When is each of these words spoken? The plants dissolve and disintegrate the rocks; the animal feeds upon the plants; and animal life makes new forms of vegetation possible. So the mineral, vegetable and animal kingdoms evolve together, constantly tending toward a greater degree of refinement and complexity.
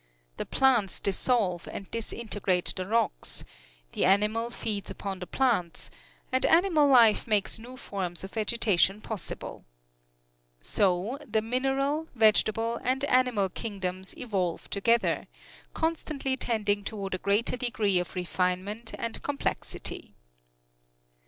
The 0.37 0.47
plants 0.47 0.99
dissolve 0.99 1.69
and 1.71 1.91
disintegrate 1.91 2.73
the 2.75 2.87
rocks; 2.87 3.43
the 3.91 4.03
animal 4.03 4.49
feeds 4.49 4.89
upon 4.89 5.19
the 5.19 5.27
plants; 5.27 5.91
and 6.31 6.43
animal 6.47 6.87
life 6.87 7.27
makes 7.27 7.59
new 7.59 7.77
forms 7.77 8.23
of 8.23 8.31
vegetation 8.31 8.99
possible. 9.01 9.63
So 10.59 11.19
the 11.23 11.43
mineral, 11.43 12.07
vegetable 12.15 12.79
and 12.81 13.03
animal 13.03 13.47
kingdoms 13.49 14.17
evolve 14.17 14.71
together, 14.71 15.27
constantly 15.75 16.35
tending 16.35 16.83
toward 16.83 17.13
a 17.13 17.19
greater 17.19 17.55
degree 17.55 17.99
of 17.99 18.15
refinement 18.15 18.95
and 18.97 19.21
complexity. 19.21 20.15